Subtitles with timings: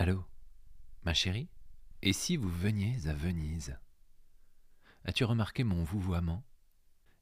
[0.00, 0.24] Allô
[1.02, 1.48] Ma chérie?
[2.02, 3.76] Et si vous veniez à Venise?
[5.04, 6.44] As-tu remarqué mon vouvoiement?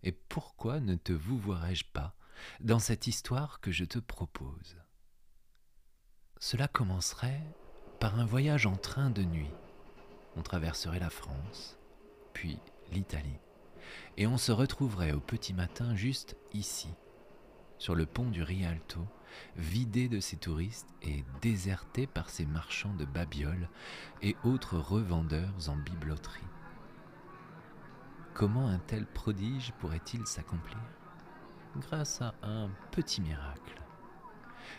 [0.03, 2.15] Et pourquoi ne te vouvoierais-je pas
[2.61, 4.77] dans cette histoire que je te propose?
[6.39, 7.41] Cela commencerait
[7.99, 9.55] par un voyage en train de nuit.
[10.37, 11.79] On traverserait la France,
[12.35, 12.59] puis
[12.93, 13.41] l'Italie,
[14.19, 16.91] et on se retrouverait au petit matin juste ici,
[17.79, 19.01] sur le pont du Rialto,
[19.57, 23.69] vidé de ses touristes et déserté par ses marchands de babioles
[24.23, 26.43] et autres revendeurs en bibloterie.
[28.35, 30.79] Comment un tel prodige pourrait-il s'accomplir?
[31.77, 33.81] Grâce à un petit miracle.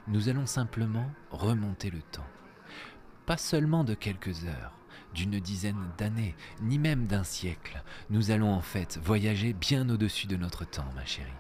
[0.07, 2.27] Nous allons simplement remonter le temps.
[3.25, 4.73] Pas seulement de quelques heures,
[5.13, 7.83] d'une dizaine d'années, ni même d'un siècle.
[8.09, 11.31] Nous allons en fait voyager bien au-dessus de notre temps, ma chérie.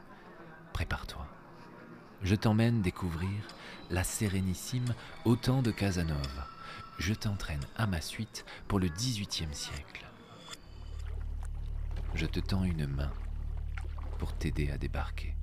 [0.73, 1.25] Prépare-toi.
[2.23, 3.29] Je t'emmène découvrir
[3.91, 6.47] la Sérénissime au temps de Casanova.
[6.97, 10.05] Je t'entraîne à ma suite pour le XVIIIe siècle.
[12.15, 13.13] Je te tends une main
[14.17, 15.35] pour t'aider à débarquer.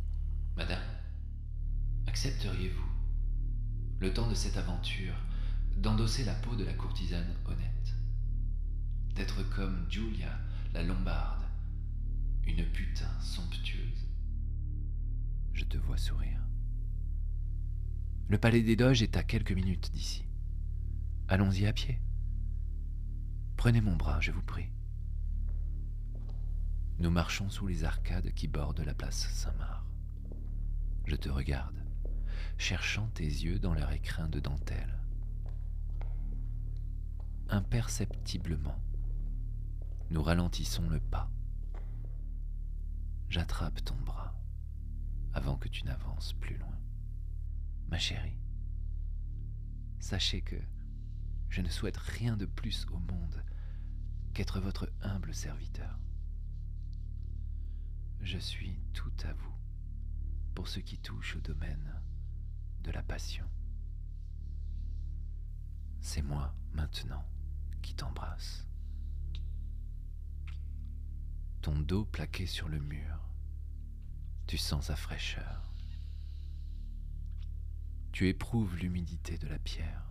[0.56, 0.82] Madame,
[2.08, 2.90] accepteriez-vous,
[4.00, 5.14] le temps de cette aventure,
[5.76, 7.94] d'endosser la peau de la courtisane honnête
[9.14, 10.38] D'être comme Julia,
[10.72, 11.44] la Lombarde,
[12.46, 14.08] une putain somptueuse?
[15.52, 16.40] Je te vois sourire.
[18.28, 20.26] Le palais des Doges est à quelques minutes d'ici.
[21.28, 22.00] Allons-y à pied.
[23.56, 24.70] Prenez mon bras, je vous prie.
[26.98, 29.84] Nous marchons sous les arcades qui bordent la place Saint-Marc.
[31.04, 31.76] Je te regarde,
[32.56, 34.98] cherchant tes yeux dans leur écrin de dentelle.
[37.50, 38.80] Imperceptiblement,
[40.08, 41.30] nous ralentissons le pas.
[43.28, 44.34] J'attrape ton bras
[45.34, 46.83] avant que tu n'avances plus loin.
[47.88, 48.38] Ma chérie,
[50.00, 50.60] sachez que
[51.48, 53.44] je ne souhaite rien de plus au monde
[54.32, 55.98] qu'être votre humble serviteur.
[58.20, 59.54] Je suis tout à vous
[60.54, 62.02] pour ce qui touche au domaine
[62.82, 63.48] de la passion.
[66.00, 67.24] C'est moi maintenant
[67.82, 68.66] qui t'embrasse.
[71.62, 73.30] Ton dos plaqué sur le mur,
[74.46, 75.73] tu sens sa fraîcheur.
[78.14, 80.04] Tu éprouves l'humidité de la pierre.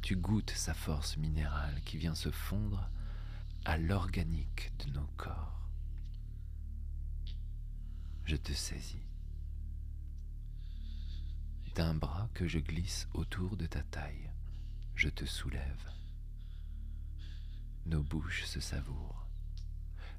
[0.00, 2.88] Tu goûtes sa force minérale qui vient se fondre
[3.64, 5.68] à l'organique de nos corps.
[8.26, 9.08] Je te saisis.
[11.74, 14.30] D'un bras que je glisse autour de ta taille,
[14.94, 15.90] je te soulève.
[17.86, 19.26] Nos bouches se savourent.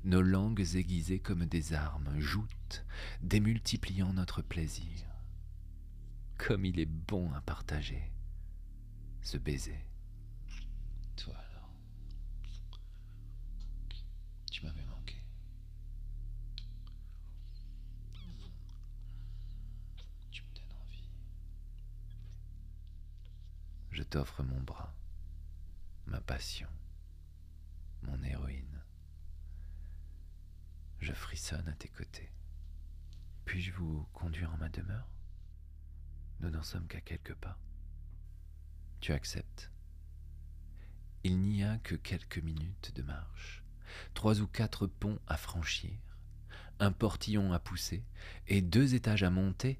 [0.03, 2.83] Nos langues aiguisées comme des armes joutent,
[3.21, 5.10] démultipliant notre plaisir
[6.47, 8.11] comme il est bon à partager
[9.21, 9.85] ce baiser.
[11.15, 11.69] Toi alors,
[14.49, 15.23] tu m'avais manqué.
[20.31, 21.03] Tu me donnes envie.
[23.91, 24.95] Je t'offre mon bras,
[26.07, 26.69] ma passion,
[28.01, 28.81] mon héroïne.
[30.99, 32.31] Je frissonne à tes côtés.
[33.45, 35.00] Puis-je vous conduire en ma demeure?
[36.41, 37.57] Nous n'en sommes qu'à quelques pas.
[38.99, 39.71] Tu acceptes.
[41.23, 43.63] Il n'y a que quelques minutes de marche,
[44.13, 45.97] trois ou quatre ponts à franchir,
[46.79, 48.03] un portillon à pousser
[48.47, 49.79] et deux étages à monter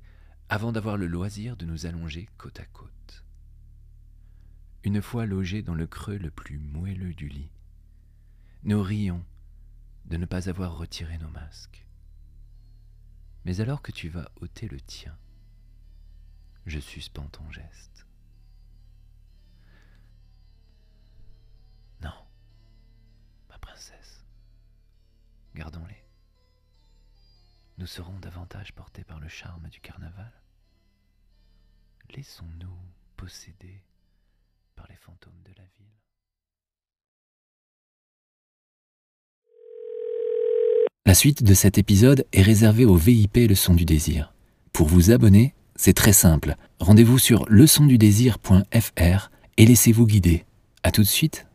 [0.50, 3.26] avant d'avoir le loisir de nous allonger côte à côte.
[4.84, 7.52] Une fois logés dans le creux le plus moelleux du lit,
[8.64, 9.24] nous rions
[10.06, 11.88] de ne pas avoir retiré nos masques.
[13.46, 15.18] Mais alors que tu vas ôter le tien,
[16.66, 18.06] je suspends ton geste.
[22.02, 22.14] Non,
[23.50, 24.24] ma princesse,
[25.56, 26.04] gardons-les.
[27.78, 30.32] Nous serons davantage portés par le charme du carnaval.
[32.16, 32.78] Laissons-nous
[33.18, 33.84] posséder
[34.76, 36.02] par les fantômes de la ville.
[41.06, 44.34] La suite de cet épisode est réservée au VIP Le Son du Désir.
[44.72, 46.58] Pour vous abonner, c'est très simple.
[46.80, 50.46] Rendez-vous sur leçondudésir.fr et laissez-vous guider.
[50.84, 51.48] À tout de suite.